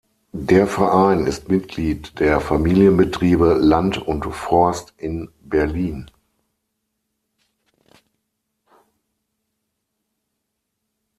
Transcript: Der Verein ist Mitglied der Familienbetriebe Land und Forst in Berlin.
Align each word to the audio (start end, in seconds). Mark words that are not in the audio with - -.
Der 0.33 0.65
Verein 0.65 1.27
ist 1.27 1.49
Mitglied 1.49 2.19
der 2.19 2.39
Familienbetriebe 2.41 3.53
Land 3.59 3.99
und 3.99 4.23
Forst 4.33 4.95
in 4.97 5.29
Berlin. 5.41 6.09